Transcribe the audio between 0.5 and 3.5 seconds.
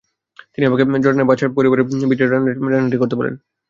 তিনিই আমাকে জর্ডানের বাদশার পরিবারের বিয়ের ভোজের রান্নার কাজটি পাইয়ে দিয়েছিলেন।